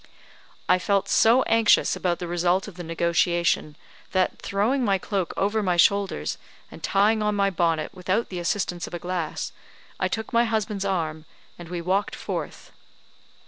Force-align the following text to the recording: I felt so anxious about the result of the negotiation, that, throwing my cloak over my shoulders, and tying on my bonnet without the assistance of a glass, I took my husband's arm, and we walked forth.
I 0.67 0.79
felt 0.79 1.07
so 1.07 1.43
anxious 1.43 1.95
about 1.95 2.17
the 2.17 2.25
result 2.27 2.67
of 2.67 2.73
the 2.73 2.83
negotiation, 2.83 3.75
that, 4.13 4.41
throwing 4.41 4.83
my 4.83 4.97
cloak 4.97 5.31
over 5.37 5.61
my 5.61 5.77
shoulders, 5.77 6.39
and 6.71 6.81
tying 6.81 7.21
on 7.21 7.35
my 7.35 7.51
bonnet 7.51 7.93
without 7.93 8.29
the 8.29 8.39
assistance 8.39 8.87
of 8.87 8.95
a 8.95 8.97
glass, 8.97 9.51
I 9.99 10.07
took 10.07 10.33
my 10.33 10.45
husband's 10.45 10.85
arm, 10.85 11.25
and 11.59 11.69
we 11.69 11.81
walked 11.81 12.15
forth. 12.15 12.71